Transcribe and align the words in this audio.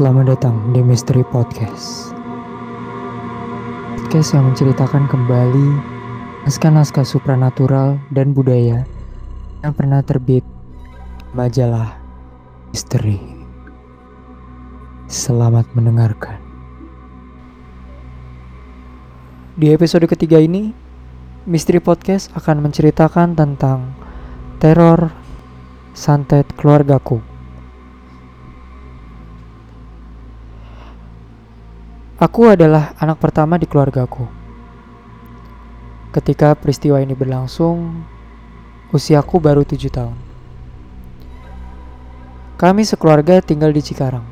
Selamat 0.00 0.32
datang 0.32 0.72
di 0.72 0.80
Mystery 0.80 1.20
Podcast. 1.28 2.16
Podcast 4.00 4.32
yang 4.32 4.48
menceritakan 4.48 5.04
kembali 5.04 5.68
naskah-naskah 6.48 7.04
supranatural 7.04 8.00
dan 8.08 8.32
budaya 8.32 8.88
yang 9.60 9.76
pernah 9.76 10.00
terbit 10.00 10.40
majalah 11.36 12.00
Misteri. 12.72 13.20
Selamat 15.04 15.68
mendengarkan. 15.76 16.40
Di 19.60 19.76
episode 19.76 20.08
ketiga 20.08 20.40
ini, 20.40 20.72
Misteri 21.44 21.76
Podcast 21.76 22.32
akan 22.32 22.64
menceritakan 22.64 23.36
tentang 23.36 23.92
teror 24.64 25.12
santet 25.92 26.48
keluargaku. 26.56 27.29
Aku 32.20 32.52
adalah 32.52 32.92
anak 33.00 33.16
pertama 33.16 33.56
di 33.56 33.64
keluargaku. 33.64 34.28
Ketika 36.12 36.52
peristiwa 36.52 37.00
ini 37.00 37.16
berlangsung, 37.16 38.04
usiaku 38.92 39.40
baru 39.40 39.64
tujuh 39.64 39.88
tahun. 39.88 40.12
Kami 42.60 42.84
sekeluarga 42.84 43.40
tinggal 43.40 43.72
di 43.72 43.80
Cikarang. 43.80 44.28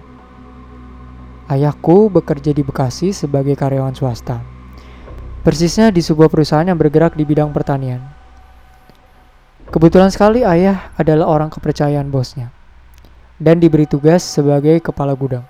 Ayahku 1.49 2.13
bekerja 2.13 2.53
di 2.53 2.61
Bekasi 2.61 3.17
sebagai 3.17 3.57
karyawan 3.57 3.97
swasta. 3.97 4.45
Persisnya 5.41 5.89
di 5.89 6.05
sebuah 6.05 6.29
perusahaan 6.29 6.69
yang 6.69 6.77
bergerak 6.77 7.17
di 7.17 7.25
bidang 7.25 7.57
pertanian. 7.57 8.05
Kebetulan 9.73 10.13
sekali 10.13 10.45
ayah 10.45 10.93
adalah 11.01 11.25
orang 11.25 11.49
kepercayaan 11.49 12.13
bosnya 12.13 12.53
dan 13.41 13.57
diberi 13.57 13.89
tugas 13.89 14.21
sebagai 14.21 14.77
kepala 14.85 15.17
gudang. 15.17 15.49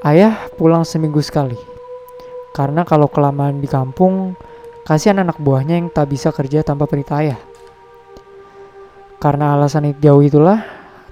Ayah 0.00 0.48
pulang 0.56 0.80
seminggu 0.80 1.20
sekali. 1.20 1.60
Karena 2.56 2.88
kalau 2.88 3.04
kelamaan 3.04 3.60
di 3.60 3.68
kampung, 3.68 4.32
kasihan 4.88 5.20
anak 5.20 5.36
buahnya 5.36 5.76
yang 5.76 5.92
tak 5.92 6.08
bisa 6.08 6.32
kerja 6.32 6.64
tanpa 6.64 6.88
perintah 6.88 7.20
ayah. 7.20 7.40
Karena 9.20 9.52
alasan 9.52 9.92
itu 9.92 10.00
jauh 10.08 10.24
itulah, 10.24 10.64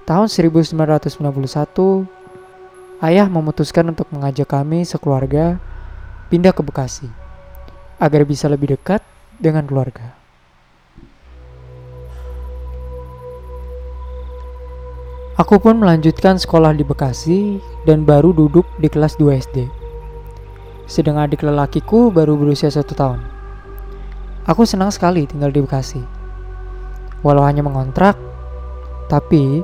tahun 0.09 0.25
1991, 0.27 2.09
ayah 3.05 3.29
memutuskan 3.29 3.93
untuk 3.93 4.09
mengajak 4.09 4.49
kami 4.49 4.81
sekeluarga 4.81 5.61
pindah 6.33 6.51
ke 6.51 6.65
Bekasi, 6.65 7.05
agar 8.01 8.25
bisa 8.25 8.49
lebih 8.49 8.73
dekat 8.73 9.05
dengan 9.37 9.69
keluarga. 9.69 10.18
Aku 15.39 15.55
pun 15.55 15.79
melanjutkan 15.79 16.35
sekolah 16.35 16.75
di 16.75 16.83
Bekasi 16.83 17.63
dan 17.87 18.03
baru 18.03 18.35
duduk 18.35 18.67
di 18.75 18.91
kelas 18.91 19.15
2 19.15 19.39
SD. 19.39 19.71
Sedang 20.83 21.15
adik 21.15 21.47
lelakiku 21.47 22.11
baru 22.11 22.35
berusia 22.35 22.67
satu 22.67 22.91
tahun. 22.91 23.23
Aku 24.43 24.67
senang 24.67 24.91
sekali 24.91 25.23
tinggal 25.23 25.55
di 25.55 25.63
Bekasi. 25.63 26.03
Walau 27.23 27.47
hanya 27.47 27.63
mengontrak, 27.63 28.19
tapi 29.07 29.63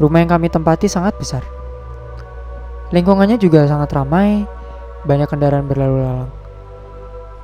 rumah 0.00 0.24
yang 0.24 0.32
kami 0.32 0.48
tempati 0.48 0.88
sangat 0.88 1.12
besar. 1.20 1.44
Lingkungannya 2.88 3.36
juga 3.36 3.68
sangat 3.68 3.92
ramai, 3.92 4.48
banyak 5.04 5.28
kendaraan 5.28 5.68
berlalu 5.68 6.00
lalang. 6.00 6.32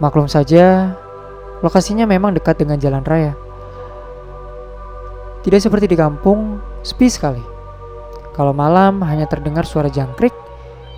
Maklum 0.00 0.32
saja, 0.32 0.96
lokasinya 1.60 2.08
memang 2.08 2.32
dekat 2.32 2.56
dengan 2.56 2.80
jalan 2.80 3.04
raya. 3.04 3.36
Tidak 5.44 5.60
seperti 5.60 5.92
di 5.92 5.96
kampung, 6.00 6.56
sepi 6.80 7.12
sekali. 7.12 7.55
Kalau 8.36 8.52
malam 8.52 9.00
hanya 9.08 9.24
terdengar 9.24 9.64
suara 9.64 9.88
jangkrik 9.88 10.32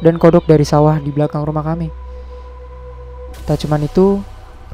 dan 0.02 0.18
kodok 0.18 0.50
dari 0.50 0.66
sawah 0.66 0.98
di 0.98 1.14
belakang 1.14 1.46
rumah 1.46 1.62
kami. 1.62 1.86
Tak 3.46 3.62
cuma 3.62 3.78
itu, 3.78 4.18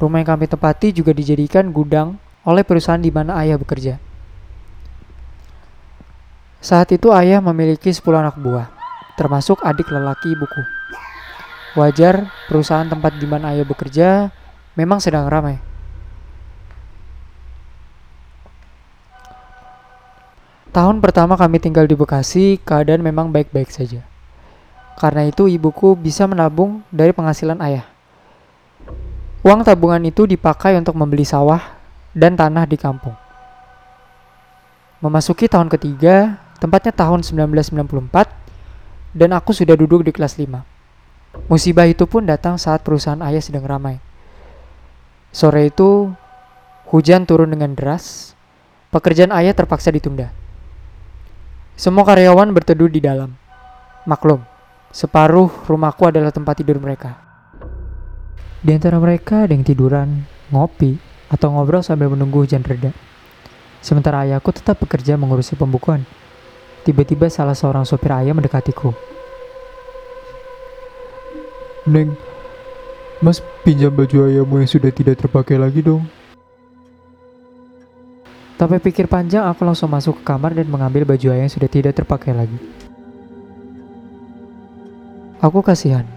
rumah 0.01 0.17
yang 0.19 0.33
kami 0.33 0.49
tempati 0.49 0.89
juga 0.89 1.13
dijadikan 1.13 1.69
gudang 1.69 2.17
oleh 2.41 2.65
perusahaan 2.65 2.99
di 2.99 3.13
mana 3.13 3.37
ayah 3.37 3.61
bekerja. 3.61 4.01
Saat 6.57 6.89
itu 6.97 7.13
ayah 7.13 7.37
memiliki 7.45 7.93
10 7.93 8.01
anak 8.17 8.41
buah, 8.41 8.65
termasuk 9.13 9.61
adik 9.61 9.85
lelaki 9.93 10.33
ibuku. 10.33 10.65
Wajar, 11.77 12.33
perusahaan 12.49 12.89
tempat 12.89 13.21
di 13.21 13.29
mana 13.29 13.53
ayah 13.53 13.67
bekerja 13.67 14.33
memang 14.73 14.97
sedang 14.97 15.29
ramai. 15.29 15.74
Tahun 20.75 20.99
pertama 20.99 21.39
kami 21.39 21.63
tinggal 21.63 21.87
di 21.87 21.95
Bekasi, 21.95 22.59
keadaan 22.59 22.99
memang 22.99 23.31
baik-baik 23.31 23.71
saja. 23.71 24.03
Karena 24.99 25.23
itu 25.23 25.47
ibuku 25.47 25.95
bisa 25.95 26.27
menabung 26.27 26.83
dari 26.91 27.15
penghasilan 27.15 27.63
ayah. 27.63 27.87
Uang 29.39 29.63
tabungan 29.63 30.03
itu 30.03 30.27
dipakai 30.27 30.75
untuk 30.75 30.99
membeli 30.99 31.23
sawah 31.23 31.63
dan 32.11 32.35
tanah 32.35 32.67
di 32.67 32.75
kampung. 32.75 33.15
Memasuki 34.99 35.47
tahun 35.47 35.71
ketiga, 35.71 36.43
tempatnya 36.59 36.91
tahun 36.91 37.23
1994, 37.23 39.15
dan 39.15 39.31
aku 39.31 39.55
sudah 39.55 39.79
duduk 39.79 40.03
di 40.03 40.11
kelas 40.11 40.35
5. 40.35 40.59
Musibah 41.47 41.87
itu 41.87 42.03
pun 42.03 42.27
datang 42.27 42.59
saat 42.59 42.83
perusahaan 42.83 43.23
ayah 43.23 43.39
sedang 43.39 43.63
ramai. 43.63 44.03
Sore 45.31 45.71
itu, 45.71 46.11
hujan 46.91 47.23
turun 47.23 47.55
dengan 47.55 47.79
deras, 47.79 48.35
pekerjaan 48.91 49.31
ayah 49.31 49.55
terpaksa 49.55 49.87
ditunda. 49.95 50.35
Semua 51.75 52.07
karyawan 52.07 52.55
berteduh 52.55 52.87
di 52.87 53.03
dalam. 53.03 53.35
Maklum, 54.07 54.39
separuh 54.95 55.51
rumahku 55.67 56.07
adalah 56.07 56.31
tempat 56.31 56.63
tidur 56.63 56.79
mereka. 56.79 57.19
Di 58.63 58.71
antara 58.71 58.95
mereka 58.95 59.43
ada 59.43 59.51
yang 59.51 59.67
tiduran, 59.67 60.23
ngopi, 60.55 60.95
atau 61.27 61.51
ngobrol 61.51 61.83
sambil 61.83 62.07
menunggu 62.07 62.47
hujan 62.47 62.63
reda. 62.63 62.95
Sementara 63.83 64.23
ayahku 64.23 64.55
tetap 64.55 64.79
bekerja 64.79 65.19
mengurusi 65.19 65.59
pembukuan. 65.59 66.07
Tiba-tiba 66.87 67.27
salah 67.27 67.59
seorang 67.59 67.83
sopir 67.83 68.15
ayah 68.15 68.31
mendekatiku. 68.31 68.95
Neng, 71.91 72.15
mas 73.19 73.43
pinjam 73.67 73.91
baju 73.91 74.31
ayahmu 74.31 74.63
yang 74.63 74.71
sudah 74.71 74.95
tidak 74.95 75.19
terpakai 75.19 75.59
lagi 75.59 75.83
dong. 75.83 76.07
Tanpa 78.55 78.79
pikir 78.79 79.11
panjang, 79.11 79.43
aku 79.51 79.67
langsung 79.67 79.91
masuk 79.91 80.23
ke 80.23 80.23
kamar 80.23 80.55
dan 80.55 80.71
mengambil 80.71 81.03
baju 81.03 81.27
ayah 81.35 81.43
yang 81.43 81.51
sudah 81.51 81.67
tidak 81.67 81.91
terpakai 81.91 82.31
lagi. 82.31 82.55
Aku 85.43 85.59
kasihan. 85.59 86.07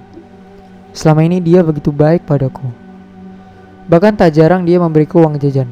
Selama 0.94 1.26
ini 1.26 1.42
dia 1.42 1.66
begitu 1.66 1.90
baik 1.90 2.22
padaku. 2.24 2.70
Bahkan 3.90 4.14
tak 4.14 4.38
jarang 4.38 4.62
dia 4.62 4.78
memberiku 4.78 5.18
uang 5.18 5.34
jajan. 5.42 5.66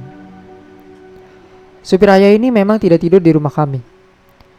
Supir 1.86 2.10
ayah 2.10 2.34
ini 2.34 2.50
memang 2.50 2.82
tidak 2.82 2.98
tidur 2.98 3.22
di 3.22 3.30
rumah 3.30 3.54
kami. 3.54 3.78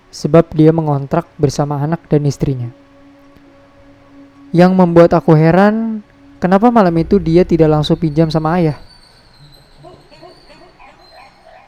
Sebab 0.07 0.55
dia 0.55 0.71
mengontrak 0.71 1.27
bersama 1.35 1.75
anak 1.83 2.07
dan 2.07 2.23
istrinya. 2.23 2.71
Yang 4.55 4.71
membuat 4.79 5.11
aku 5.11 5.35
heran, 5.35 5.99
kenapa 6.39 6.71
malam 6.71 6.95
itu 6.95 7.19
dia 7.19 7.43
tidak 7.43 7.67
langsung 7.67 7.99
pinjam 7.99 8.31
sama 8.31 8.55
ayah. 8.63 8.79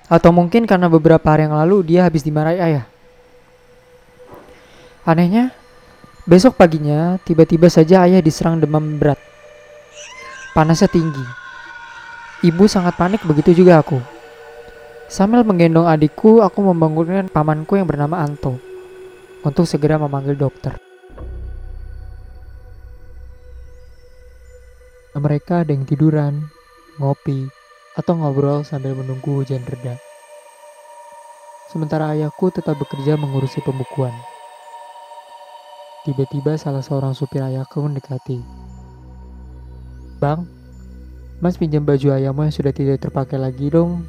Atau 0.09 0.33
mungkin 0.33 0.65
karena 0.65 0.89
beberapa 0.89 1.21
hari 1.29 1.45
yang 1.45 1.53
lalu 1.53 1.85
dia 1.85 2.09
habis 2.09 2.25
dimarahi 2.25 2.57
ayah. 2.57 2.85
Anehnya, 5.05 5.53
besok 6.25 6.57
paginya 6.57 7.21
tiba-tiba 7.21 7.69
saja 7.69 8.03
ayah 8.09 8.17
diserang 8.17 8.57
demam 8.57 8.97
berat. 8.97 9.21
Panasnya 10.57 10.89
tinggi. 10.89 11.21
Ibu 12.41 12.65
sangat 12.65 12.97
panik 12.97 13.21
begitu 13.21 13.53
juga 13.53 13.85
aku. 13.85 14.01
Sambil 15.09 15.45
menggendong 15.45 15.85
adikku, 15.85 16.41
aku 16.41 16.59
membangunkan 16.61 17.29
pamanku 17.29 17.77
yang 17.77 17.85
bernama 17.85 18.21
Anto 18.21 18.57
untuk 19.45 19.65
segera 19.69 20.01
memanggil 20.01 20.37
dokter. 20.37 20.77
Mereka 25.19 25.67
ada 25.67 25.71
yang 25.75 25.83
tiduran, 25.83 26.47
ngopi, 26.95 27.49
atau 27.99 28.15
ngobrol 28.15 28.63
sambil 28.63 28.95
menunggu 28.95 29.43
hujan 29.43 29.59
reda. 29.67 29.99
Sementara 31.69 32.09
ayahku 32.17 32.49
tetap 32.49 32.75
bekerja 32.81 33.13
mengurusi 33.13 33.61
pembukuan. 33.61 34.11
Tiba-tiba 36.03 36.57
salah 36.57 36.81
seorang 36.81 37.13
supir 37.13 37.45
ayahku 37.45 37.85
mendekati. 37.85 38.41
Bang, 40.17 40.49
mas 41.37 41.55
pinjam 41.55 41.85
baju 41.85 42.17
ayahmu 42.17 42.49
yang 42.49 42.55
sudah 42.55 42.73
tidak 42.73 42.97
terpakai 42.99 43.37
lagi 43.37 43.69
dong. 43.69 44.01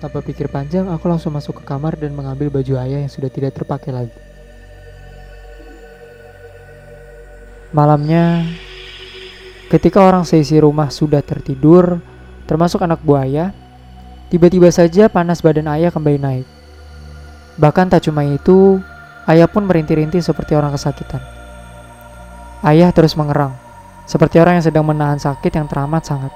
Tanpa 0.00 0.24
pikir 0.24 0.48
panjang, 0.48 0.88
aku 0.88 1.10
langsung 1.10 1.34
masuk 1.34 1.60
ke 1.60 1.64
kamar 1.68 1.98
dan 2.00 2.14
mengambil 2.14 2.48
baju 2.48 2.80
ayah 2.80 3.04
yang 3.04 3.12
sudah 3.12 3.28
tidak 3.28 3.52
terpakai 3.52 3.92
lagi. 3.92 4.18
Malamnya, 7.74 8.48
Ketika 9.68 10.00
orang 10.00 10.24
seisi 10.24 10.56
rumah 10.56 10.88
sudah 10.88 11.20
tertidur, 11.20 12.00
termasuk 12.48 12.80
anak 12.80 13.04
buaya, 13.04 13.52
tiba-tiba 14.28 14.68
saja 14.68 15.08
panas 15.08 15.40
badan 15.40 15.68
ayah 15.72 15.92
kembali 15.92 16.18
naik. 16.20 16.46
Bahkan 17.58 17.90
tak 17.90 18.06
cuma 18.06 18.22
itu, 18.22 18.78
ayah 19.26 19.50
pun 19.50 19.66
merintih-rintih 19.66 20.22
seperti 20.22 20.54
orang 20.54 20.70
kesakitan. 20.72 21.20
Ayah 22.62 22.94
terus 22.94 23.18
mengerang, 23.18 23.56
seperti 24.06 24.38
orang 24.38 24.62
yang 24.62 24.66
sedang 24.70 24.86
menahan 24.86 25.18
sakit 25.18 25.50
yang 25.50 25.66
teramat 25.66 26.06
sangat. 26.06 26.30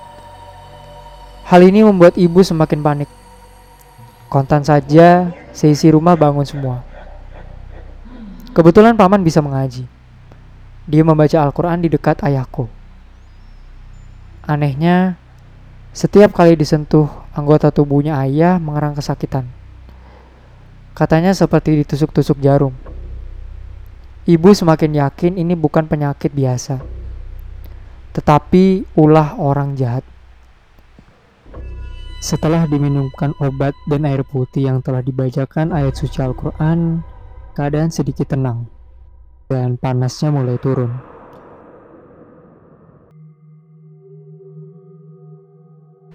Hal 1.46 1.62
ini 1.62 1.86
membuat 1.86 2.18
ibu 2.18 2.42
semakin 2.42 2.80
panik. 2.82 3.10
Kontan 4.26 4.64
saja, 4.64 5.30
seisi 5.52 5.92
rumah 5.92 6.16
bangun 6.16 6.48
semua. 6.48 6.80
Kebetulan 8.56 8.96
paman 8.96 9.20
bisa 9.22 9.38
mengaji. 9.44 9.84
Dia 10.90 11.02
membaca 11.06 11.38
Al-Quran 11.38 11.78
di 11.84 11.88
dekat 11.92 12.24
ayahku. 12.24 12.66
Anehnya, 14.42 15.14
setiap 15.94 16.34
kali 16.34 16.58
disentuh, 16.58 17.21
anggota 17.32 17.72
tubuhnya 17.72 18.20
ayah 18.20 18.60
mengerang 18.60 18.96
kesakitan. 18.96 19.48
Katanya 20.92 21.32
seperti 21.32 21.80
ditusuk-tusuk 21.84 22.40
jarum. 22.44 22.76
Ibu 24.22 24.54
semakin 24.54 25.02
yakin 25.02 25.32
ini 25.34 25.58
bukan 25.58 25.90
penyakit 25.90 26.30
biasa, 26.30 26.78
tetapi 28.14 28.86
ulah 28.94 29.34
orang 29.34 29.74
jahat. 29.74 30.06
Setelah 32.22 32.70
diminumkan 32.70 33.34
obat 33.42 33.74
dan 33.90 34.06
air 34.06 34.22
putih 34.22 34.70
yang 34.70 34.78
telah 34.78 35.02
dibacakan 35.02 35.74
ayat 35.74 35.98
suci 35.98 36.22
Al-Quran, 36.22 37.02
keadaan 37.58 37.90
sedikit 37.90 38.30
tenang 38.30 38.70
dan 39.50 39.74
panasnya 39.74 40.30
mulai 40.30 40.54
turun. 40.62 41.11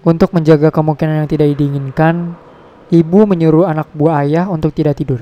Untuk 0.08 0.32
menjaga 0.32 0.72
kemungkinan 0.72 1.20
yang 1.20 1.28
tidak 1.28 1.52
diinginkan, 1.52 2.32
ibu 2.88 3.28
menyuruh 3.28 3.68
anak 3.68 3.92
buah 3.92 4.24
ayah 4.24 4.48
untuk 4.48 4.72
tidak 4.72 4.96
tidur. 4.96 5.20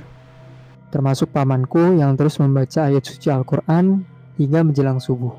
Termasuk 0.95 1.35
pamanku 1.35 1.99
yang 1.99 2.15
terus 2.15 2.39
membaca 2.39 2.87
ayat 2.87 3.03
suci 3.03 3.27
Al-Quran 3.27 4.07
hingga 4.39 4.63
menjelang 4.63 5.03
subuh. 5.03 5.35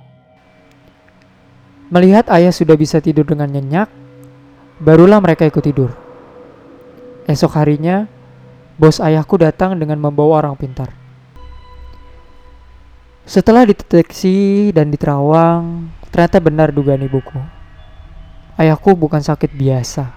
Melihat 1.87 2.27
ayah 2.35 2.51
sudah 2.51 2.75
bisa 2.75 2.99
tidur 2.99 3.23
dengan 3.23 3.47
nyenyak, 3.47 3.87
barulah 4.83 5.23
mereka 5.23 5.47
ikut 5.47 5.63
tidur. 5.63 5.95
Esok 7.23 7.55
harinya, 7.55 8.03
bos 8.75 8.99
ayahku 8.99 9.39
datang 9.39 9.79
dengan 9.79 9.95
membawa 9.95 10.43
orang 10.43 10.59
pintar. 10.59 10.91
Setelah 13.23 13.63
dideteksi 13.63 14.75
dan 14.75 14.91
diterawang, 14.91 15.87
ternyata 16.11 16.43
benar 16.43 16.75
dugaan 16.75 17.07
ibuku. 17.07 17.56
Ayahku 18.57 18.97
bukan 18.97 19.21
sakit 19.21 19.53
biasa, 19.53 20.09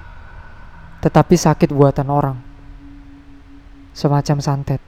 tetapi 1.05 1.37
sakit 1.37 1.77
buatan 1.77 2.09
orang. 2.09 2.41
Semacam 3.93 4.41
santet. 4.41 4.81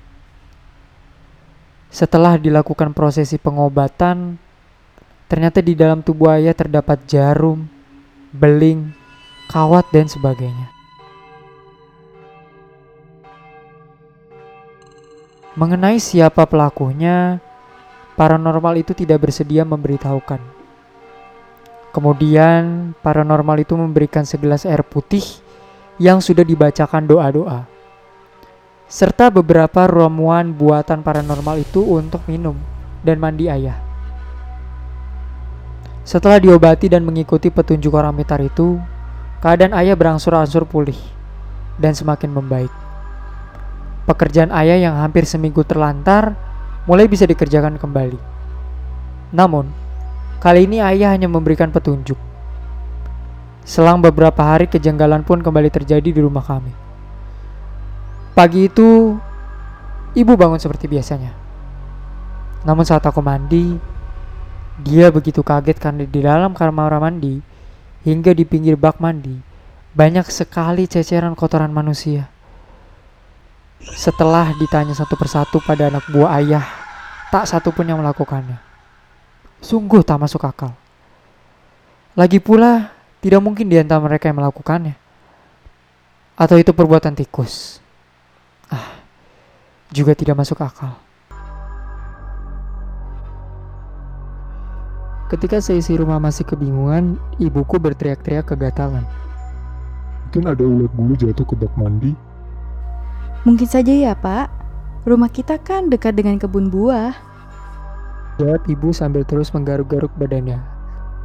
Setelah 1.93 2.40
dilakukan 2.40 2.96
prosesi 2.96 3.37
pengobatan, 3.37 4.40
ternyata 5.28 5.60
di 5.60 5.76
dalam 5.76 6.00
tubuh 6.00 6.32
ayah 6.32 6.56
terdapat 6.56 7.04
jarum, 7.04 7.69
beling, 8.32 8.96
kawat, 9.52 9.84
dan 9.93 10.08
sebagainya. 10.08 10.72
Mengenai 15.52 16.00
siapa 16.00 16.48
pelakunya, 16.48 17.37
paranormal 18.16 18.81
itu 18.81 18.96
tidak 18.96 19.28
bersedia 19.28 19.69
memberitahukan. 19.69 20.62
Kemudian 21.93 22.97
paranormal 23.05 23.61
itu 23.61 23.77
memberikan 23.77 24.25
segelas 24.25 24.65
air 24.65 24.81
putih 24.81 25.21
yang 26.00 26.25
sudah 26.25 26.41
dibacakan 26.41 27.05
doa-doa. 27.05 27.69
Serta 28.89 29.29
beberapa 29.29 29.85
ramuan 29.85 30.56
buatan 30.56 31.05
paranormal 31.05 31.61
itu 31.61 31.85
untuk 31.85 32.25
minum 32.25 32.56
dan 33.05 33.21
mandi 33.21 33.49
ayah. 33.53 33.77
Setelah 36.03 36.41
diobati 36.41 36.89
dan 36.89 37.05
mengikuti 37.05 37.53
petunjuk 37.53 37.93
orang 37.93 38.17
mitar 38.17 38.41
itu, 38.41 38.81
keadaan 39.44 39.77
ayah 39.77 39.94
berangsur-angsur 39.94 40.65
pulih 40.65 40.99
dan 41.77 41.93
semakin 41.93 42.33
membaik. 42.33 42.73
Pekerjaan 44.09 44.50
ayah 44.50 44.81
yang 44.81 44.97
hampir 44.99 45.29
seminggu 45.29 45.62
terlantar 45.62 46.35
mulai 46.91 47.06
bisa 47.06 47.23
dikerjakan 47.29 47.79
kembali. 47.79 48.19
Namun, 49.31 49.81
Kali 50.43 50.67
ini 50.67 50.83
ayah 50.83 51.15
hanya 51.15 51.31
memberikan 51.31 51.71
petunjuk. 51.71 52.19
Selang 53.62 54.03
beberapa 54.03 54.43
hari 54.43 54.67
kejanggalan 54.67 55.23
pun 55.23 55.39
kembali 55.39 55.71
terjadi 55.71 56.11
di 56.11 56.19
rumah 56.19 56.43
kami. 56.43 56.75
Pagi 58.35 58.67
itu, 58.67 59.15
ibu 60.19 60.33
bangun 60.35 60.59
seperti 60.59 60.91
biasanya. 60.91 61.31
Namun 62.67 62.83
saat 62.83 63.06
aku 63.06 63.23
mandi, 63.23 63.79
dia 64.83 65.15
begitu 65.15 65.47
kaget 65.47 65.79
karena 65.79 66.03
di 66.11 66.21
dalam 66.27 66.59
kamar 66.59 66.99
mandi 66.99 67.39
hingga 68.03 68.35
di 68.35 68.43
pinggir 68.43 68.75
bak 68.75 68.99
mandi 68.99 69.39
banyak 69.94 70.27
sekali 70.27 70.91
ceceran 70.91 71.39
kotoran 71.39 71.71
manusia. 71.71 72.27
Setelah 73.79 74.59
ditanya 74.59 74.99
satu 74.99 75.15
persatu 75.15 75.62
pada 75.62 75.87
anak 75.87 76.03
buah 76.11 76.43
ayah, 76.43 76.67
tak 77.31 77.47
satu 77.47 77.71
pun 77.71 77.87
yang 77.87 78.03
melakukannya. 78.03 78.71
Sungguh 79.62 80.03
tak 80.03 80.19
masuk 80.19 80.43
akal. 80.43 80.75
Lagi 82.19 82.43
pula, 82.43 82.91
tidak 83.23 83.41
mungkin 83.41 83.70
di 83.70 83.79
antara 83.79 84.03
mereka 84.03 84.26
yang 84.26 84.43
melakukannya. 84.43 84.99
Atau 86.35 86.59
itu 86.59 86.75
perbuatan 86.75 87.14
tikus. 87.14 87.79
Ah, 88.67 88.99
juga 89.94 90.19
tidak 90.19 90.43
masuk 90.43 90.59
akal. 90.59 90.99
Ketika 95.31 95.65
seisi 95.65 95.97
rumah 95.97 96.20
masih 96.20 96.44
kebingungan, 96.44 97.17
ibuku 97.41 97.81
berteriak-teriak 97.81 98.53
kegatalan. 98.53 99.06
Mungkin 100.29 100.44
ada 100.44 100.61
ulat 100.61 100.93
bulu 100.93 101.15
jatuh 101.17 101.47
ke 101.47 101.55
bak 101.56 101.73
mandi. 101.79 102.12
Mungkin 103.49 103.65
saja 103.65 103.94
ya, 103.94 104.12
Pak. 104.12 104.53
Rumah 105.08 105.31
kita 105.32 105.56
kan 105.56 105.88
dekat 105.88 106.19
dengan 106.19 106.36
kebun 106.36 106.69
buah. 106.69 107.31
Jawab 108.41 108.65
ibu 108.69 108.96
sambil 108.96 109.29
terus 109.29 109.53
menggaruk-garuk 109.53 110.12
badannya. 110.17 110.60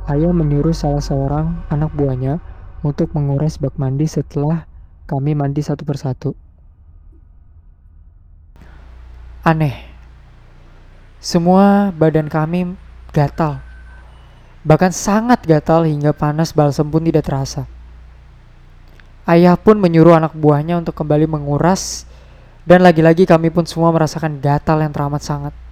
Ayah 0.08 0.32
menyuruh 0.32 0.76
salah 0.76 1.04
seorang 1.04 1.64
anak 1.72 1.92
buahnya 1.96 2.40
untuk 2.84 3.12
menguras 3.16 3.60
bak 3.60 3.76
mandi 3.80 4.08
setelah 4.08 4.68
kami 5.08 5.36
mandi 5.36 5.64
satu 5.64 5.88
persatu. 5.88 6.36
Aneh. 9.48 9.88
Semua 11.24 11.96
badan 11.96 12.28
kami 12.28 12.76
gatal. 13.16 13.64
Bahkan 14.68 14.92
sangat 14.92 15.48
gatal 15.48 15.88
hingga 15.88 16.12
panas 16.12 16.52
balsem 16.52 16.92
pun 16.92 17.04
tidak 17.04 17.24
terasa. 17.24 17.64
Ayah 19.28 19.56
pun 19.60 19.80
menyuruh 19.80 20.20
anak 20.20 20.36
buahnya 20.36 20.80
untuk 20.80 20.96
kembali 20.96 21.28
menguras 21.28 22.08
dan 22.68 22.84
lagi-lagi 22.84 23.28
kami 23.28 23.48
pun 23.52 23.64
semua 23.64 23.92
merasakan 23.96 24.40
gatal 24.40 24.80
yang 24.80 24.92
teramat 24.92 25.24
sangat. 25.24 25.67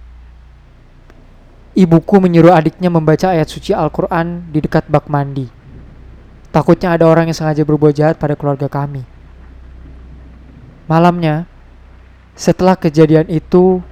Ibuku 1.76 2.24
menyuruh 2.24 2.56
adiknya 2.56 2.88
membaca 2.88 3.36
ayat 3.36 3.52
suci 3.52 3.76
Al-Quran 3.76 4.48
di 4.48 4.64
dekat 4.64 4.88
bak 4.88 5.12
mandi. 5.12 5.44
Takutnya 6.48 6.96
ada 6.96 7.04
orang 7.04 7.28
yang 7.28 7.36
sengaja 7.36 7.68
berbuat 7.68 7.92
jahat 7.92 8.16
pada 8.16 8.32
keluarga 8.32 8.64
kami. 8.64 9.04
Malamnya, 10.88 11.44
setelah 12.32 12.80
kejadian 12.80 13.28
itu, 13.28 13.84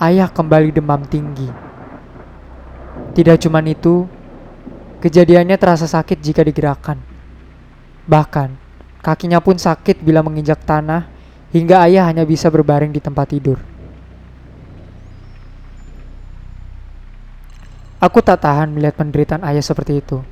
ayah 0.00 0.32
kembali 0.32 0.72
demam 0.72 1.04
tinggi. 1.04 1.52
Tidak 3.12 3.36
cuma 3.44 3.60
itu, 3.60 4.08
kejadiannya 5.04 5.60
terasa 5.60 5.84
sakit 5.84 6.24
jika 6.24 6.40
digerakkan. 6.40 6.96
Bahkan, 8.08 8.56
kakinya 9.04 9.44
pun 9.44 9.60
sakit 9.60 10.00
bila 10.00 10.24
menginjak 10.24 10.64
tanah 10.64 11.04
hingga 11.52 11.84
ayah 11.84 12.08
hanya 12.08 12.24
bisa 12.24 12.48
berbaring 12.48 12.88
di 12.88 13.04
tempat 13.04 13.36
tidur. 13.36 13.60
Aku 17.98 18.22
tak 18.22 18.46
tahan 18.46 18.70
melihat 18.70 18.94
penderitaan 18.94 19.42
ayah 19.42 19.62
seperti 19.62 19.98
itu. 19.98 20.22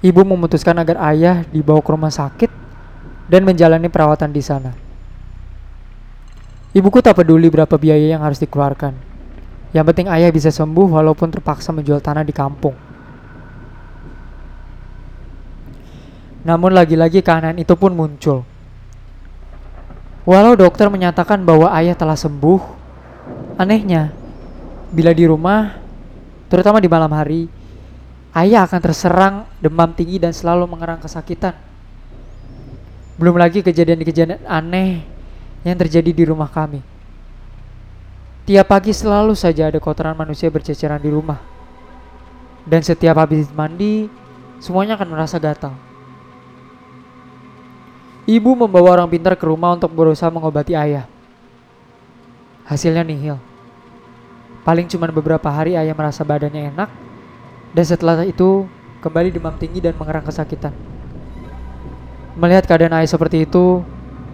Ibu 0.00 0.24
memutuskan 0.24 0.72
agar 0.80 0.96
ayah 1.12 1.44
dibawa 1.52 1.84
ke 1.84 1.90
rumah 1.92 2.08
sakit 2.08 2.48
dan 3.28 3.44
menjalani 3.44 3.92
perawatan 3.92 4.32
di 4.32 4.40
sana. 4.40 4.72
Ibuku 6.72 7.04
tak 7.04 7.20
peduli 7.20 7.52
berapa 7.52 7.76
biaya 7.76 8.16
yang 8.16 8.24
harus 8.24 8.40
dikeluarkan. 8.40 8.96
Yang 9.76 9.84
penting 9.92 10.08
ayah 10.08 10.32
bisa 10.32 10.48
sembuh 10.48 10.96
walaupun 10.96 11.28
terpaksa 11.28 11.76
menjual 11.76 12.00
tanah 12.00 12.24
di 12.24 12.32
kampung. 12.32 12.72
Namun 16.40 16.72
lagi-lagi 16.72 17.20
keanehan 17.20 17.60
itu 17.60 17.76
pun 17.76 17.92
muncul. 17.92 18.48
Walau 20.24 20.56
dokter 20.56 20.88
menyatakan 20.88 21.44
bahwa 21.44 21.68
ayah 21.76 21.92
telah 21.92 22.16
sembuh, 22.16 22.60
anehnya 23.60 24.15
bila 24.96 25.12
di 25.12 25.28
rumah, 25.28 25.76
terutama 26.48 26.80
di 26.80 26.88
malam 26.88 27.12
hari, 27.12 27.52
ayah 28.32 28.64
akan 28.64 28.80
terserang 28.80 29.44
demam 29.60 29.92
tinggi 29.92 30.16
dan 30.16 30.32
selalu 30.32 30.64
mengerang 30.64 31.04
kesakitan. 31.04 31.52
Belum 33.20 33.36
lagi 33.36 33.60
kejadian-kejadian 33.60 34.48
aneh 34.48 35.04
yang 35.68 35.76
terjadi 35.76 36.16
di 36.16 36.24
rumah 36.24 36.48
kami. 36.48 36.80
Tiap 38.48 38.72
pagi 38.72 38.96
selalu 38.96 39.36
saja 39.36 39.68
ada 39.68 39.76
kotoran 39.76 40.16
manusia 40.16 40.48
berceceran 40.48 41.02
di 41.02 41.12
rumah. 41.12 41.44
Dan 42.64 42.80
setiap 42.80 43.20
habis 43.20 43.52
mandi, 43.52 44.08
semuanya 44.64 44.96
akan 44.96 45.12
merasa 45.12 45.36
gatal. 45.36 45.76
Ibu 48.24 48.64
membawa 48.64 48.96
orang 48.96 49.12
pintar 49.12 49.36
ke 49.36 49.44
rumah 49.44 49.76
untuk 49.76 49.92
berusaha 49.92 50.32
mengobati 50.32 50.72
ayah. 50.72 51.04
Hasilnya 52.64 53.04
nihil. 53.06 53.55
Paling 54.66 54.90
cuma 54.90 55.06
beberapa 55.14 55.46
hari 55.46 55.78
ayah 55.78 55.94
merasa 55.94 56.26
badannya 56.26 56.74
enak, 56.74 56.90
dan 57.70 57.84
setelah 57.86 58.26
itu 58.26 58.66
kembali 58.98 59.30
demam 59.30 59.54
tinggi 59.54 59.78
dan 59.78 59.94
mengerang 59.94 60.26
kesakitan. 60.26 60.74
Melihat 62.34 62.66
keadaan 62.66 62.98
ayah 62.98 63.06
seperti 63.06 63.46
itu, 63.46 63.86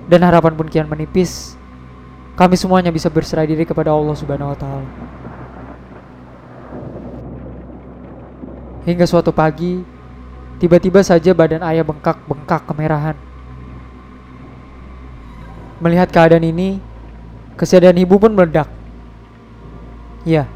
dan 0.09 0.25
harapan 0.25 0.57
pun 0.57 0.73
kian 0.73 0.89
menipis, 0.89 1.61
kami 2.33 2.57
semuanya 2.57 2.89
bisa 2.89 3.13
berserah 3.13 3.45
diri 3.45 3.69
kepada 3.69 3.93
Allah 3.93 4.17
Subhanahu 4.17 4.57
wa 4.57 4.59
taala. 4.59 4.89
Hingga 8.89 9.05
suatu 9.05 9.37
pagi, 9.37 9.85
tiba-tiba 10.59 11.05
saja 11.05 11.37
badan 11.37 11.61
ayah 11.61 11.85
bengkak-bengkak 11.85 12.67
kemerahan. 12.67 13.15
Melihat 15.79 16.09
keadaan 16.09 16.43
ini, 16.43 16.81
kesadaran 17.55 18.01
ibu 18.01 18.17
pun 18.17 18.33
meledak. 18.33 18.81
Ya, 20.23 20.47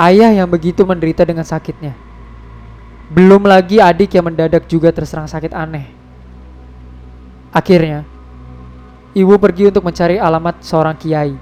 ayah 0.00 0.32
yang 0.32 0.48
begitu 0.48 0.84
menderita 0.88 1.28
dengan 1.28 1.44
sakitnya. 1.44 1.92
Belum 3.12 3.44
lagi 3.44 3.76
adik 3.76 4.16
yang 4.16 4.32
mendadak 4.32 4.64
juga 4.64 4.88
terserang 4.88 5.28
sakit 5.28 5.52
aneh. 5.52 5.92
Akhirnya, 7.52 8.08
ibu 9.12 9.36
pergi 9.36 9.68
untuk 9.68 9.84
mencari 9.84 10.16
alamat 10.16 10.64
seorang 10.64 10.96
kiai. 10.96 11.36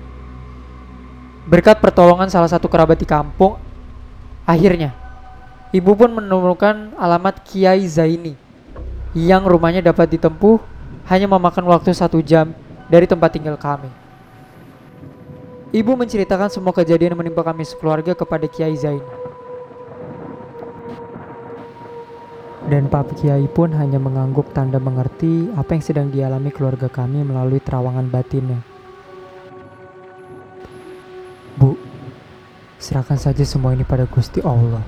Berkat 1.47 1.79
pertolongan 1.79 2.27
salah 2.27 2.51
satu 2.51 2.67
kerabat 2.67 2.99
di 2.99 3.07
kampung, 3.07 3.55
akhirnya 4.43 4.91
ibu 5.71 5.95
pun 5.95 6.11
menemukan 6.11 6.91
alamat 6.99 7.47
Kiai 7.47 7.87
Zaini 7.87 8.35
yang 9.15 9.47
rumahnya 9.47 9.83
dapat 9.83 10.11
ditempuh 10.19 10.59
hanya 11.11 11.27
memakan 11.31 11.67
waktu 11.71 11.95
satu 11.95 12.23
jam 12.23 12.55
dari 12.91 13.07
tempat 13.07 13.35
tinggal 13.35 13.55
kami. 13.55 13.91
Ibu 15.71 15.95
menceritakan 15.95 16.51
semua 16.51 16.75
kejadian 16.75 17.15
menimpa 17.15 17.47
kami 17.47 17.63
sekeluarga 17.63 18.11
kepada 18.19 18.51
Kiai 18.51 18.75
Zaini. 18.75 19.07
Dan 22.67 22.91
Pak 22.91 23.15
Kiai 23.15 23.47
pun 23.47 23.71
hanya 23.79 24.03
mengangguk 24.03 24.51
tanda 24.51 24.83
mengerti 24.83 25.47
apa 25.55 25.79
yang 25.79 25.83
sedang 25.87 26.07
dialami 26.11 26.51
keluarga 26.51 26.91
kami 26.91 27.23
melalui 27.23 27.63
terawangan 27.63 28.11
batinnya. 28.11 28.59
Bu, 31.55 31.79
serahkan 32.83 33.19
saja 33.23 33.47
semua 33.47 33.71
ini 33.71 33.87
pada 33.87 34.11
Gusti 34.11 34.43
Allah. 34.43 34.83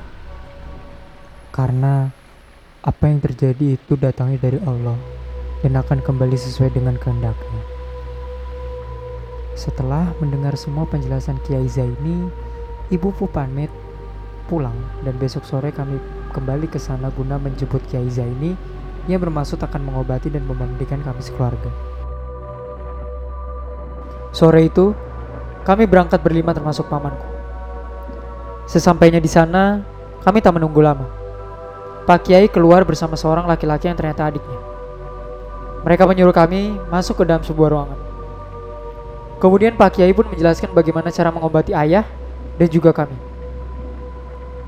Karena 1.54 2.10
apa 2.82 3.04
yang 3.06 3.22
terjadi 3.22 3.78
itu 3.78 3.94
datangnya 3.94 4.42
dari 4.42 4.58
Allah 4.66 4.98
dan 5.62 5.78
akan 5.78 6.02
kembali 6.02 6.34
sesuai 6.34 6.74
dengan 6.74 6.98
kehendaknya. 6.98 7.72
Setelah 9.52 10.16
mendengar 10.16 10.56
semua 10.56 10.88
penjelasan 10.88 11.37
Kiai 11.44 11.68
Zaini, 11.68 12.28
ibu 12.88 13.12
pamit 13.28 13.68
pulang 14.49 14.75
dan 15.04 15.16
besok 15.21 15.44
sore 15.44 15.73
kami 15.73 16.00
kembali 16.32 16.68
ke 16.68 16.80
sana 16.80 17.12
guna 17.12 17.37
menjemput 17.37 17.85
Kiai 17.88 18.09
Zaini 18.09 18.56
yang 19.06 19.21
bermaksud 19.21 19.61
akan 19.61 19.92
mengobati 19.92 20.32
dan 20.32 20.44
memandikan 20.49 21.00
kami 21.04 21.21
sekeluarga. 21.21 21.68
Sore 24.32 24.64
itu, 24.64 24.97
kami 25.68 25.85
berangkat 25.85 26.25
berlima 26.25 26.56
termasuk 26.56 26.88
pamanku. 26.88 27.28
Sesampainya 28.64 29.21
di 29.21 29.28
sana, 29.28 29.85
kami 30.25 30.40
tak 30.40 30.56
menunggu 30.56 30.80
lama. 30.80 31.04
Pak 32.09 32.26
Kiai 32.26 32.49
keluar 32.49 32.82
bersama 32.88 33.14
seorang 33.14 33.44
laki-laki 33.44 33.87
yang 33.87 33.99
ternyata 33.99 34.32
adiknya. 34.32 34.59
Mereka 35.85 36.09
menyuruh 36.09 36.35
kami 36.35 36.78
masuk 36.88 37.23
ke 37.23 37.25
dalam 37.28 37.44
sebuah 37.44 37.68
ruangan. 37.68 38.12
Kemudian 39.42 39.75
Pak 39.75 39.99
Kiai 39.99 40.14
pun 40.14 40.22
menjelaskan 40.30 40.70
bagaimana 40.70 41.11
cara 41.11 41.34
mengobati 41.34 41.75
ayah 41.75 42.06
dan 42.54 42.68
juga 42.70 42.94
kami. 42.94 43.18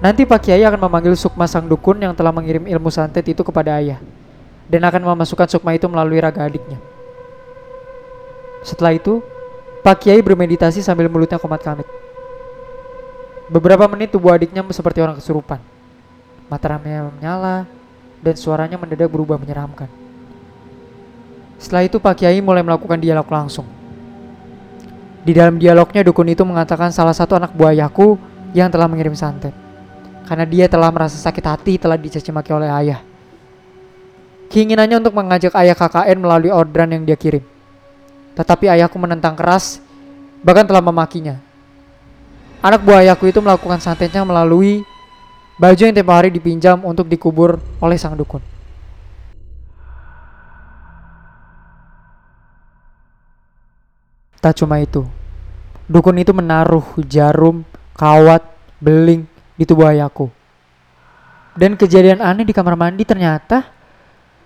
Nanti 0.02 0.26
Pak 0.26 0.50
Kiai 0.50 0.66
akan 0.66 0.82
memanggil 0.90 1.14
Sukma 1.14 1.46
sang 1.46 1.70
dukun 1.70 2.02
yang 2.02 2.10
telah 2.10 2.34
mengirim 2.34 2.66
ilmu 2.66 2.90
santet 2.90 3.22
itu 3.30 3.46
kepada 3.46 3.78
ayah 3.78 4.02
dan 4.66 4.82
akan 4.82 5.14
memasukkan 5.14 5.46
Sukma 5.46 5.78
itu 5.78 5.86
melalui 5.86 6.18
raga 6.18 6.42
adiknya. 6.42 6.82
Setelah 8.66 8.98
itu, 8.98 9.22
Pak 9.86 10.02
Kiai 10.02 10.18
bermeditasi 10.18 10.82
sambil 10.82 11.06
mulutnya 11.06 11.38
komat 11.38 11.62
kamit. 11.62 11.86
Beberapa 13.46 13.86
menit 13.86 14.10
tubuh 14.10 14.34
adiknya 14.34 14.66
seperti 14.74 14.98
orang 14.98 15.22
kesurupan. 15.22 15.62
Mataramnya 16.50 17.14
menyala 17.14 17.70
dan 18.18 18.34
suaranya 18.34 18.74
mendadak 18.74 19.06
berubah 19.06 19.38
menyeramkan. 19.38 19.86
Setelah 21.62 21.86
itu 21.86 22.02
Pak 22.02 22.18
Kiai 22.18 22.42
mulai 22.42 22.66
melakukan 22.66 22.98
dialog 22.98 23.30
langsung. 23.30 23.83
Di 25.24 25.32
dalam 25.32 25.56
dialognya 25.56 26.04
dukun 26.04 26.28
itu 26.28 26.44
mengatakan 26.44 26.92
salah 26.92 27.16
satu 27.16 27.40
anak 27.40 27.56
buayaku 27.56 28.20
yang 28.52 28.68
telah 28.68 28.84
mengirim 28.84 29.16
santet 29.16 29.64
karena 30.24 30.44
dia 30.48 30.66
telah 30.66 30.88
merasa 30.88 31.20
sakit 31.20 31.44
hati 31.44 31.72
telah 31.76 32.00
dicaci 32.00 32.32
maki 32.32 32.50
oleh 32.52 32.68
ayah. 32.72 33.00
Keinginannya 34.48 35.00
untuk 35.00 35.16
mengajak 35.16 35.52
ayah 35.60 35.76
KKN 35.76 36.18
melalui 36.20 36.50
orderan 36.52 36.92
yang 36.92 37.04
dia 37.04 37.16
kirim. 37.16 37.44
Tetapi 38.34 38.70
ayahku 38.70 38.96
menentang 38.98 39.36
keras, 39.36 39.78
bahkan 40.42 40.66
telah 40.66 40.82
memakinya. 40.82 41.38
Anak 42.64 42.80
buah 42.80 43.04
ayahku 43.04 43.28
itu 43.28 43.40
melakukan 43.44 43.78
santetnya 43.78 44.24
melalui 44.24 44.80
baju 45.60 45.82
yang 45.84 45.94
tempo 45.94 46.12
hari 46.14 46.32
dipinjam 46.32 46.80
untuk 46.82 47.06
dikubur 47.06 47.60
oleh 47.78 47.98
sang 48.00 48.16
dukun. 48.16 48.53
Tak 54.44 54.60
cuma 54.60 54.76
itu, 54.76 55.08
dukun 55.88 56.20
itu 56.20 56.36
menaruh 56.36 56.84
jarum, 57.08 57.64
kawat, 57.96 58.44
beling, 58.76 59.24
di 59.56 59.64
tubuh 59.64 59.88
ayahku. 59.88 60.28
Dan 61.56 61.80
kejadian 61.80 62.20
aneh 62.20 62.44
di 62.44 62.52
kamar 62.52 62.76
mandi 62.76 63.08
ternyata 63.08 63.64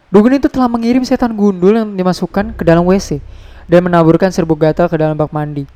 dukun 0.07 0.39
itu 0.39 0.47
telah 0.47 0.71
mengirim 0.71 1.03
setan 1.03 1.35
gundul 1.35 1.75
yang 1.75 1.91
dimasukkan 1.99 2.55
ke 2.55 2.63
dalam 2.63 2.87
WC 2.87 3.19
dan 3.67 3.83
menaburkan 3.83 4.31
serbuk 4.31 4.63
gatal 4.63 4.87
ke 4.87 4.95
dalam 4.95 5.19
bak 5.19 5.35
mandi. 5.35 5.67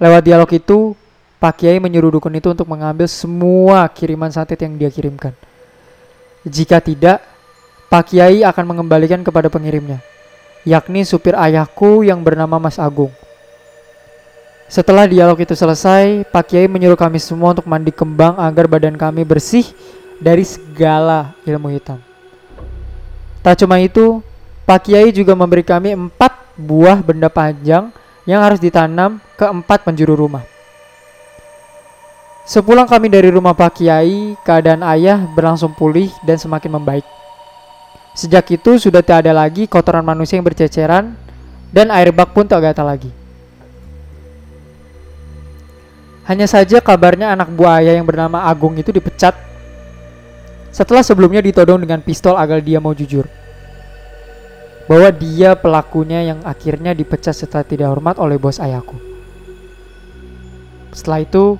Lewat 0.00 0.24
dialog 0.24 0.48
itu, 0.48 0.96
Pak 1.36 1.60
Kiai 1.60 1.76
menyuruh 1.76 2.08
dukun 2.16 2.32
itu 2.32 2.48
untuk 2.56 2.72
mengambil 2.72 3.04
semua 3.04 3.84
kiriman 3.92 4.32
santet 4.32 4.64
yang 4.64 4.80
dia 4.80 4.88
kirimkan. 4.88 5.36
Jika 6.48 6.80
tidak, 6.80 7.20
Pak 7.92 8.16
Kiai 8.16 8.40
akan 8.48 8.64
mengembalikan 8.64 9.20
kepada 9.20 9.52
pengirimnya, 9.52 10.00
yakni 10.62 11.02
supir 11.02 11.34
ayahku 11.34 12.06
yang 12.06 12.22
bernama 12.22 12.58
Mas 12.58 12.78
Agung. 12.78 13.10
Setelah 14.72 15.04
dialog 15.04 15.36
itu 15.36 15.52
selesai, 15.52 16.24
Pak 16.32 16.48
Kiai 16.48 16.64
menyuruh 16.64 16.96
kami 16.96 17.20
semua 17.20 17.52
untuk 17.52 17.68
mandi 17.68 17.92
kembang 17.92 18.40
agar 18.40 18.64
badan 18.64 18.96
kami 18.96 19.20
bersih 19.20 19.68
dari 20.16 20.48
segala 20.48 21.36
ilmu 21.44 21.68
hitam. 21.68 22.00
Tak 23.44 23.60
cuma 23.60 23.76
itu, 23.84 24.24
Pak 24.64 24.88
Kiai 24.88 25.12
juga 25.12 25.36
memberi 25.36 25.60
kami 25.60 25.92
empat 25.92 26.56
buah 26.56 27.04
benda 27.04 27.28
panjang 27.28 27.92
yang 28.24 28.40
harus 28.40 28.62
ditanam 28.62 29.20
ke 29.36 29.44
empat 29.44 29.84
penjuru 29.84 30.14
rumah. 30.14 30.46
Sepulang 32.48 32.88
kami 32.88 33.12
dari 33.12 33.28
rumah 33.28 33.52
Pak 33.52 33.82
Kiai, 33.82 34.34
keadaan 34.40 34.82
ayah 34.88 35.20
berlangsung 35.36 35.74
pulih 35.76 36.08
dan 36.24 36.40
semakin 36.40 36.74
membaik. 36.80 37.06
Sejak 38.12 38.44
itu 38.52 38.76
sudah 38.76 39.00
tak 39.00 39.24
ada 39.24 39.32
lagi 39.32 39.64
kotoran 39.64 40.04
manusia 40.04 40.36
yang 40.36 40.44
berceceran 40.44 41.16
dan 41.72 41.88
air 41.88 42.12
bak 42.12 42.36
pun 42.36 42.44
tak 42.44 42.60
gatal 42.60 42.84
lagi. 42.84 43.08
Hanya 46.28 46.46
saja 46.46 46.78
kabarnya 46.78 47.32
anak 47.32 47.50
buah 47.50 47.82
ayah 47.82 47.98
yang 47.98 48.06
bernama 48.06 48.46
Agung 48.46 48.78
itu 48.78 48.94
dipecat 48.94 49.34
setelah 50.70 51.02
sebelumnya 51.02 51.42
ditodong 51.42 51.82
dengan 51.82 51.98
pistol 52.04 52.38
agar 52.38 52.62
dia 52.62 52.78
mau 52.78 52.94
jujur. 52.94 53.26
Bahwa 54.86 55.08
dia 55.10 55.56
pelakunya 55.56 56.20
yang 56.22 56.44
akhirnya 56.44 56.92
dipecat 56.92 57.32
setelah 57.32 57.64
tidak 57.64 57.88
hormat 57.90 58.20
oleh 58.20 58.36
bos 58.36 58.60
ayahku. 58.60 58.98
Setelah 60.92 61.24
itu, 61.24 61.56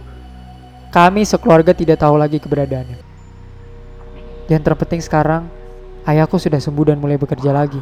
kami 0.92 1.25
sekeluarga 1.25 1.73
tidak 1.73 2.04
tahu 2.04 2.21
lagi 2.21 2.37
keberadaannya. 2.37 3.00
Yang 4.52 4.62
terpenting 4.62 5.00
sekarang, 5.00 5.49
ayahku 6.09 6.38
sudah 6.38 6.59
sembuh 6.59 6.94
dan 6.94 6.99
mulai 6.99 7.18
bekerja 7.18 7.50
lagi. 7.54 7.78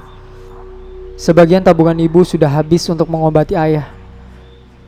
Sebagian 1.21 1.61
tabungan 1.61 1.97
ibu 2.01 2.25
sudah 2.25 2.49
habis 2.49 2.89
untuk 2.89 3.07
mengobati 3.13 3.53
ayah 3.53 4.01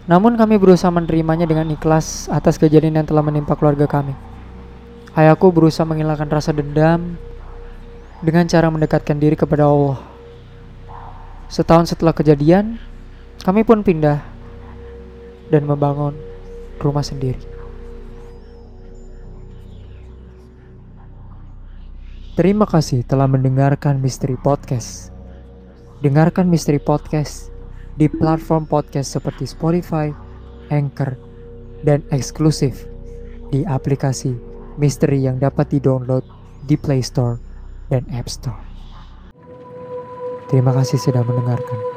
namun 0.02 0.34
kami 0.34 0.58
berusaha 0.58 0.90
menerimanya 0.90 1.46
dengan 1.46 1.70
ikhlas 1.70 2.26
atas 2.26 2.58
kejadian 2.58 2.98
yang 2.98 3.06
telah 3.06 3.22
menimpa 3.22 3.54
keluarga 3.54 3.86
kami. 3.86 4.18
Ayahku 5.14 5.54
berusaha 5.54 5.86
menghilangkan 5.86 6.26
rasa 6.26 6.50
dendam 6.50 7.14
dengan 8.18 8.48
cara 8.50 8.66
mendekatkan 8.66 9.14
diri 9.14 9.38
kepada 9.38 9.70
Allah. 9.70 10.02
Setahun 11.46 11.94
setelah 11.94 12.16
kejadian, 12.16 12.80
kami 13.46 13.62
pun 13.62 13.84
pindah 13.84 14.24
dan 15.52 15.68
membangun 15.68 16.16
rumah 16.82 17.04
sendiri. 17.04 17.51
Terima 22.32 22.64
kasih 22.64 23.04
telah 23.04 23.28
mendengarkan 23.28 24.00
Misteri 24.00 24.40
Podcast. 24.40 25.12
Dengarkan 26.00 26.48
Misteri 26.48 26.80
Podcast 26.80 27.52
di 28.00 28.08
platform 28.08 28.64
podcast 28.64 29.12
seperti 29.12 29.44
Spotify, 29.44 30.08
Anchor, 30.72 31.12
dan 31.84 32.00
eksklusif 32.08 32.88
di 33.52 33.68
aplikasi 33.68 34.32
Misteri 34.80 35.28
yang 35.28 35.36
dapat 35.36 35.76
di-download 35.76 36.24
di 36.64 36.80
Play 36.80 37.04
Store 37.04 37.36
dan 37.92 38.08
App 38.08 38.32
Store. 38.32 38.56
Terima 40.48 40.72
kasih 40.72 40.96
sudah 41.04 41.20
mendengarkan. 41.20 41.91